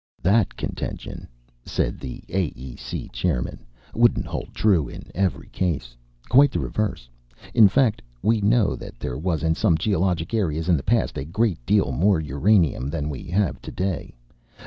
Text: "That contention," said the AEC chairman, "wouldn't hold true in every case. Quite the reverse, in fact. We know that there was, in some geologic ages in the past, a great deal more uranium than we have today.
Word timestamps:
"That 0.23 0.55
contention," 0.57 1.27
said 1.63 1.99
the 1.99 2.23
AEC 2.27 3.11
chairman, 3.11 3.67
"wouldn't 3.93 4.25
hold 4.25 4.49
true 4.55 4.89
in 4.89 5.11
every 5.13 5.49
case. 5.49 5.95
Quite 6.27 6.51
the 6.51 6.59
reverse, 6.59 7.07
in 7.53 7.67
fact. 7.67 8.01
We 8.23 8.41
know 8.41 8.75
that 8.75 8.99
there 8.99 9.19
was, 9.19 9.43
in 9.43 9.53
some 9.53 9.77
geologic 9.77 10.33
ages 10.33 10.69
in 10.69 10.75
the 10.75 10.81
past, 10.81 11.19
a 11.19 11.23
great 11.23 11.63
deal 11.67 11.91
more 11.91 12.19
uranium 12.19 12.89
than 12.89 13.11
we 13.11 13.25
have 13.25 13.61
today. 13.61 14.15